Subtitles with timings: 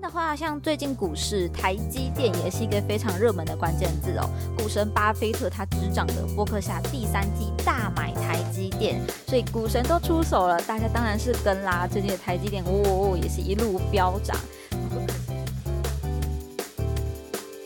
[0.00, 4.28] 的话，像最近股市，台积电也是一个非常热门的关键字哦。
[4.56, 11.86] 股神巴菲特他执掌的波克夏第三季大买台积电，所以股神都出手了，大家当然是跟啦。
[11.90, 14.36] 最近的台积电，哦，也是一路飙涨。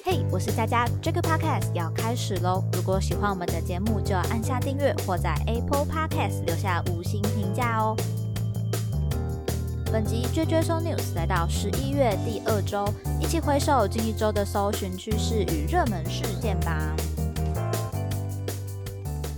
[0.05, 2.64] 嘿，我是佳佳，这个 podcast 要开始喽。
[2.73, 7.96] 如果喜欢我们的节目，就要按下订阅或在 Apple Podcast 留下五星评价哦。
[9.93, 12.82] 本集追追搜 news 来到十一月第二周，
[13.20, 16.96] 一起回首近一周的搜寻趋势与热门事件吧。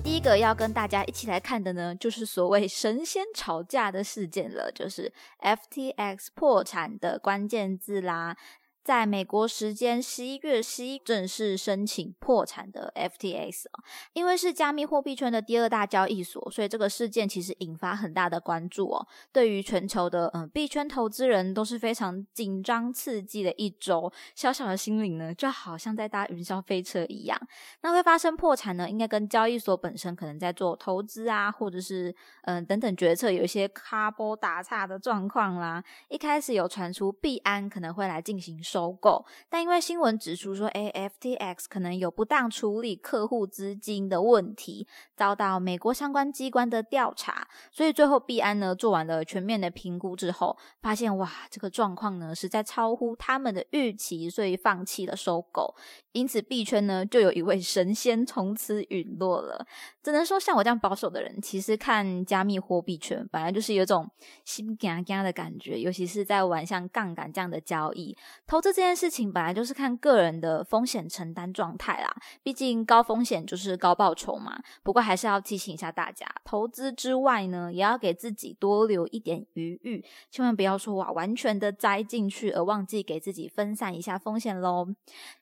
[0.04, 8.36] 第一个要跟大家一起来看的呢，就是所谓神仙吵架的事件了，就是 FTX 破产的关键字啦。
[8.84, 13.65] 在美国时间十一月十一正式申请破产的 FTX，
[14.12, 19.09] 因为是加密货币圈的第二大交易所，所以这个事件其实引发很大的关注哦。
[19.33, 27.41] 对于全球的嗯币圈投资人都是非常紧张刺激的一周，小小的心灵呢就好像在搭云霄飞车一样。
[27.80, 35.82] 那会发生破产呢，应该跟交易所本身可能在做投资啊，或者是嗯等等决策有一些卡波打岔的状况啦。
[36.10, 38.63] 一开始有传出币安可能会来进行。
[38.74, 55.72] 收购，但因为新闻指出说，AFTX 可能有不当处理客户资金的问题，遭到美国相关机关的调查，所以最后币安呢做完了全面的评估之后，发现哇，这个状况呢实在超乎他们的预期，所以放弃了收购。
[56.10, 59.64] 因此币圈呢就有一位神仙从此陨落了。
[60.02, 64.10] 只能说像我这样保守的人，其实看加密货币圈本来就是有种
[64.44, 68.16] 心嘎嘎的感觉，尤其是在玩像杠杆这样的交易
[68.48, 68.63] 投。
[68.72, 74.59] 这件事情本来就是看个人的风险承担状态啦，毕竟高风险就是高报酬嘛。
[74.82, 84.88] 不过还是要提醒一下大家，投资之外呢，也要给自己多留一点余裕，千万不要说哇完全的栽进去，而忘记给自己分散一下风险喽。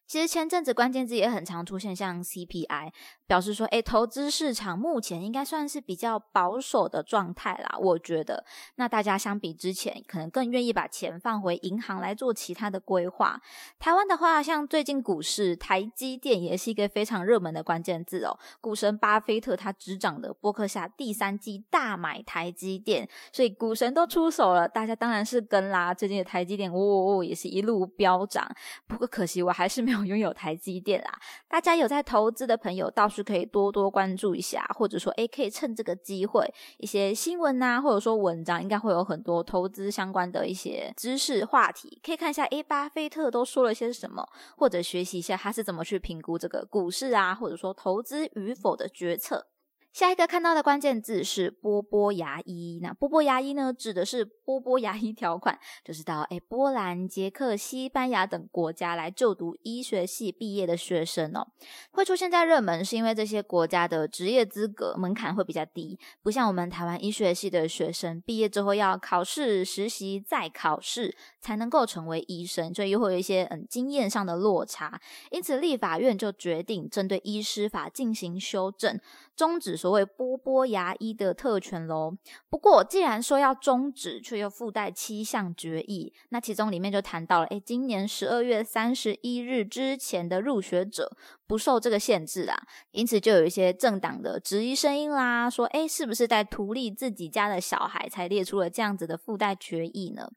[0.07, 2.93] 其实前阵子关键字也很常出现，像 CPI，
[3.27, 7.79] 表示说，哎，投资市场目前应该算是比较保守的状态啦。
[7.81, 8.45] 我觉得，
[8.75, 13.41] 那大家相比之前，可能更愿意把钱放回银行来做其他的规划。
[13.79, 18.39] 台湾的话，像最近股市，台积电也是一个非常热门的关键字哦。
[18.61, 25.95] 股神巴菲特他执掌的波克夏第三季大买台积电，所以股神都出手了，大家当然是跟啦。
[25.95, 28.47] 最近的台积电，呜呜呜，也是一路飙涨。
[28.87, 30.02] 不过可惜，我还是没有。
[30.07, 31.19] 拥有台积电啊，
[31.49, 44.27] 大家有在投资的朋友倒是可以多多关注一下，或者说，诶，可以趁这个机会，一些新闻呐，或者说文章，应该会有很多投资相关的一些知识话题，可以看一下，诶，巴菲特都说了些什么，
[44.57, 49.52] 或者学习一下他是怎么去评估这个股市啊，或者说投资与否的决策。
[49.93, 52.81] 下一个看到的关键字是波波牙医。
[52.83, 61.47] 那波波牙医呢，指的是波波牙医条款，就是到诶波兰、捷克、西班牙等国家来就读医学系毕业的学生哦。
[61.91, 74.99] 会出现在热门，是因为这些国家的职业资格门槛会比较低，不像我们台湾医学系的学生毕业之后要考试、实习再考试才能够成为医生，所以又会有一些嗯经验上的落差。
[75.31, 78.99] 因此，立法院就决定针对医师法进行修正，
[79.37, 79.82] 终止。
[79.83, 82.17] 所谓波波牙医的特权喽。
[82.49, 91.17] 不过，既然说要终止，却又附带七项决议，那其中里面就谈到了，哎，今年十二月三十一日之前的入学者
[91.49, 92.57] 不受这个限制啦。
[92.93, 100.31] 因此，就有一些政党的质疑声音啦，说，哎，是不是在图利自己家的小孩，才列出了这样子的附带决议呢？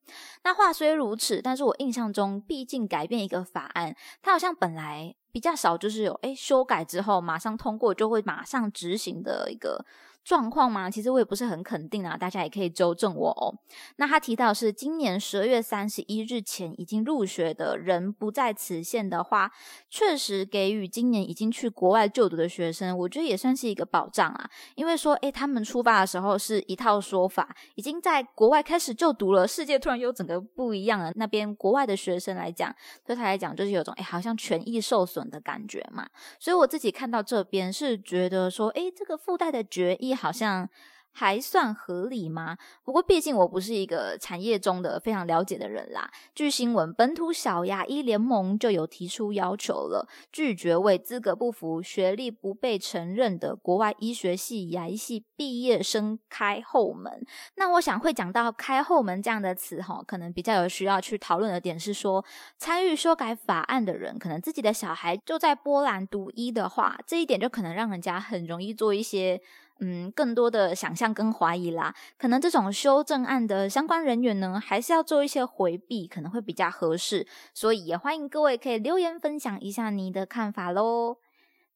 [0.44, 5.14] 那话虽如此，但是我印象中，毕竟改变一个法案，它好像本来。
[5.36, 9.86] 比较少，就是有诶修改之后马上通过就会马上执行的一个。
[10.26, 10.90] 状况吗？
[10.90, 13.54] 其实我也不是很肯定啊，大家也可以纠正我哦。
[13.98, 19.52] 那他提到是今年十二月三十一日前已经入学的人不在此限的话，
[19.88, 24.50] 确实给予今年已经去国外就读的学生，我觉得也算是一个保障啊。
[24.74, 31.12] 因为说，诶，他们出发的时候是一套说法，已经在国外开始就读了，世界突然又整个不一样了。
[31.14, 36.08] 那边国外的学生来讲，对他来讲就是有种诶，好像权益受损的感觉嘛。
[36.40, 40.15] 所以我自己看到这边是觉得说，诶，这个附带的决议。
[40.16, 40.70] 好像
[41.18, 42.58] 还算合理吗？
[42.84, 46.12] 不过毕竟我不是一个产业中的非常了解的人啦。
[46.34, 57.26] 据新闻，本土小牙医联盟就有提出要求了，拒绝为资格不符、学历不被承认的国外医学系牙医系毕业生开后门。
[57.56, 62.26] 那我想会讲到“开后门”这样的词，哈，可能比较有需要去讨论的点是说，
[62.58, 69.42] 参与修改法案的人，可能自己的小孩就在波兰读医的话，这一点就可能让人家很容易做一些。
[69.80, 71.94] 嗯更多的想象跟怀疑啦。
[72.18, 77.28] 可能这种修正案的相关人员呢，还是要做一些回避，可能会比较合适。
[77.54, 81.18] 所以也欢迎各位可以留言分享一下你的看法喽。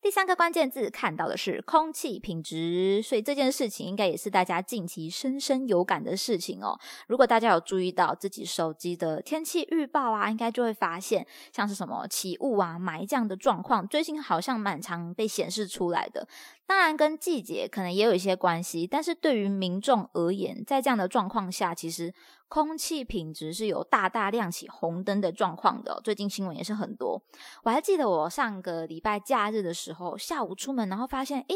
[0.01, 6.79] 第三个关键字看到的是空气品质，所以这件事情应该也是大家近期深深有感的事情哦。
[7.07, 16.25] 如果大家有注意到自己手机的天气预报啊，应该就会发现，像是什么起雾啊、霾降的状况，最近好像蛮常被显示出来的。
[16.69, 22.13] 当然跟季节可能也有一些关系，但是对于民众而言，在这样的状况下，其实。
[22.49, 27.21] 空气品质是有大大亮起红灯的状况的，最近新闻也是很多。
[27.61, 31.55] 我还记得我上个礼拜假日的时候，下午出门，然后发现，诶。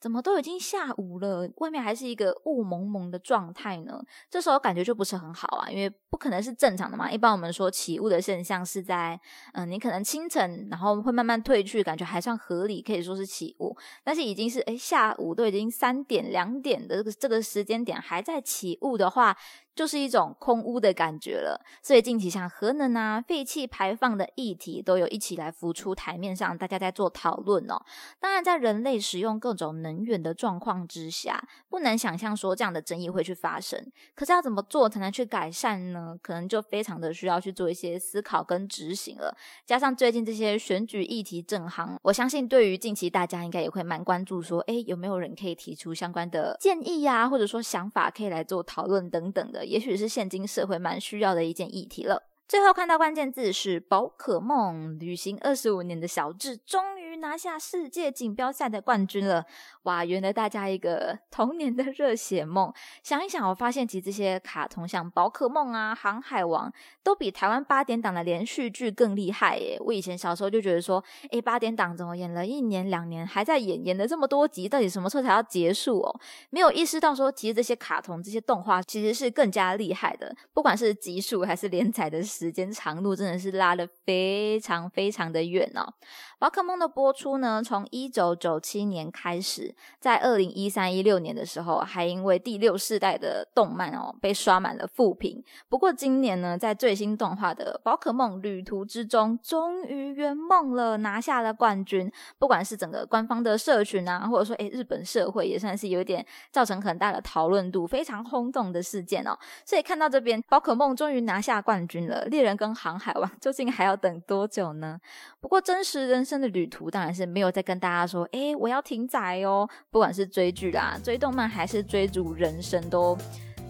[0.00, 4.00] 怎么都已经下午了，外面还是一个雾蒙蒙的状态呢？
[4.30, 7.10] 这时候感觉就不是很好啊，因为不可能是正常的嘛。
[7.10, 9.20] 一般我们说起雾的现象是在，
[9.54, 13.76] 嗯，你可能清晨，然后会慢慢退去，感觉还算合理，可以说是起雾。
[14.04, 19.36] 但是已经是诶下午都已经三点两点的这个这个时间点还在起雾的话。
[19.78, 27.80] 就是一种空屋的感觉了，所以近期像核能啊、废气排放的议题都有一起来浮出台面上，大家在做讨论哦。
[28.18, 33.80] 当然，在人类使用各种能源的状况之下，不能想象说这样的争议会去发生。
[34.16, 36.18] 可是要怎么做才能去改善呢？
[36.20, 39.32] 可能就非常的需要去做一些思考跟执行了。
[39.64, 49.67] 加上最近这些选举议题正行，我相信对于近期大家应该也会蛮关注，说诶有没有人可以提出相关的建议呀，或者说想法可以来做讨论等等的。
[49.68, 52.24] 也许是现今社会蛮需要的一件议题了。
[52.48, 59.44] 最后看到关键字是宝可梦，旅行二十五年的小智终于拿下世界锦标赛的冠军了！
[59.82, 62.72] 哇，原来大家一个 童年的热血梦。
[63.02, 66.72] 想一想，我发现其实这些卡通像宝可梦啊、航海王，
[67.02, 69.76] 都比台湾八点档的连续剧更厉害耶！
[69.80, 76.20] 我以前小时候就觉得说，诶八点档怎么演了一年两年还在演，演了这么多集，到底什么时候才要结束哦？
[76.50, 82.22] 没有意识到说，其实这些卡通、这些动画其实是更加厉害的，不管是集数还是连载的。
[82.28, 85.94] 时间长度真的是拉的非常非常的远哦。
[86.38, 95.42] 宝可梦的播播出呢，从一九九七年开始，在二零一三一六年的时候，还因为第六世代的动漫哦，被刷满了负评。
[95.70, 102.12] 不过今年呢，在最新动画的宝可梦旅途之中，终于圆梦了，拿下了冠军。
[102.38, 109.34] 不管是整个官方的社群啊，或者说诶日本社会也算是有点造成很大的讨论度，非常轰动的事件哦。
[109.64, 112.26] 所以看到这边，宝可梦终于拿下冠军了。
[112.26, 115.00] 猎人跟航海王 究竟还要等多久呢？
[115.40, 119.68] 不过真实人生的旅途当然是没有再跟大家说，哎，我要停载哦。
[119.88, 123.16] 不管是追剧啦、追动漫，还是追逐人生，都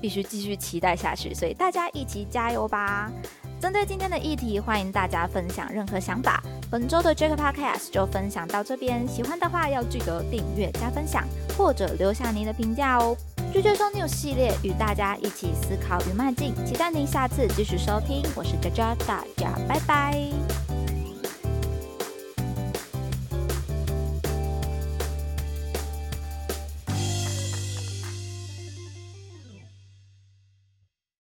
[0.01, 1.35] 必须继续期待下去。
[1.35, 3.13] 所以大家一起加油吧！
[3.61, 6.43] 针对今天的议题，欢迎大家分享任何想法。
[6.71, 11.23] 本周的 Jack Podcast 就分享到这边，喜欢的话要记得订阅加分享，
[11.59, 13.15] 或者留下您的评价哦。
[13.53, 18.23] 拒绝说 news 系列与大家一起思考与迈进，期待您下次继续收听。
[18.35, 20.68] 我是佳佳，大家拜拜。